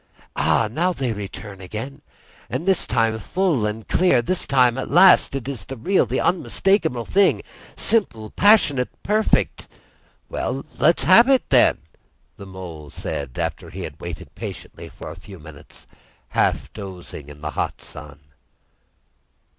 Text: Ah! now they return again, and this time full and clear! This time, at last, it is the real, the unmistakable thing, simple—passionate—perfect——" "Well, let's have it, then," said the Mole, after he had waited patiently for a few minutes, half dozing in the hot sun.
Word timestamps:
Ah! 0.35 0.67
now 0.67 0.91
they 0.91 1.13
return 1.13 1.61
again, 1.61 2.01
and 2.49 2.67
this 2.67 2.87
time 2.87 3.19
full 3.19 3.67
and 3.67 3.87
clear! 3.87 4.19
This 4.23 4.47
time, 4.47 4.75
at 4.79 4.89
last, 4.89 5.35
it 5.35 5.47
is 5.47 5.65
the 5.65 5.77
real, 5.77 6.07
the 6.07 6.19
unmistakable 6.19 7.05
thing, 7.05 7.43
simple—passionate—perfect——" 7.75 9.67
"Well, 10.27 10.65
let's 10.79 11.03
have 11.03 11.29
it, 11.29 11.47
then," 11.49 11.75
said 11.75 12.37
the 12.37 12.47
Mole, 12.47 12.91
after 13.35 13.69
he 13.69 13.81
had 13.83 13.99
waited 13.99 14.33
patiently 14.33 14.89
for 14.89 15.11
a 15.11 15.15
few 15.15 15.37
minutes, 15.37 15.85
half 16.29 16.73
dozing 16.73 17.29
in 17.29 17.41
the 17.41 17.51
hot 17.51 17.79
sun. 17.79 18.21